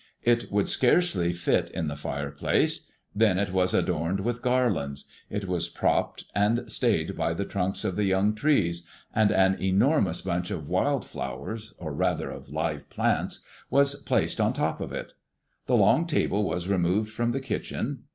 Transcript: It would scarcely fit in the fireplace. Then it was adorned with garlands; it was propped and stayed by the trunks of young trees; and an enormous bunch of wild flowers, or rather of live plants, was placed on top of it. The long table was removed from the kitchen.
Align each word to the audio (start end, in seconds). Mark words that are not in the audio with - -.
It 0.23 0.51
would 0.51 0.67
scarcely 0.67 1.31
fit 1.31 1.69
in 1.69 1.87
the 1.87 1.95
fireplace. 1.95 2.87
Then 3.13 3.37
it 3.37 3.51
was 3.51 3.71
adorned 3.71 4.21
with 4.21 4.41
garlands; 4.41 5.05
it 5.29 5.47
was 5.47 5.69
propped 5.69 6.25
and 6.33 6.63
stayed 6.71 7.15
by 7.15 7.35
the 7.35 7.45
trunks 7.45 7.85
of 7.85 7.99
young 7.99 8.33
trees; 8.33 8.87
and 9.13 9.31
an 9.31 9.61
enormous 9.61 10.21
bunch 10.21 10.49
of 10.49 10.67
wild 10.67 11.05
flowers, 11.05 11.75
or 11.77 11.93
rather 11.93 12.31
of 12.31 12.49
live 12.49 12.89
plants, 12.89 13.41
was 13.69 13.93
placed 13.93 14.41
on 14.41 14.53
top 14.53 14.81
of 14.81 14.91
it. 14.91 15.13
The 15.67 15.75
long 15.77 16.07
table 16.07 16.43
was 16.45 16.67
removed 16.67 17.13
from 17.13 17.31
the 17.31 17.39
kitchen. 17.39 18.05